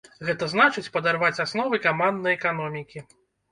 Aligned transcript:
Гэта 0.27 0.45
значыць, 0.53 0.91
падарваць 0.95 1.43
асновы 1.45 1.81
каманднай 1.85 2.39
эканомікі. 2.41 3.07